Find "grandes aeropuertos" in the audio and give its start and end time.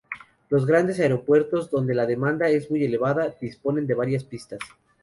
0.65-1.69